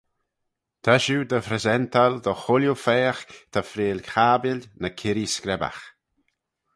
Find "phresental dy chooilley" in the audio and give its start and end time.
1.47-2.77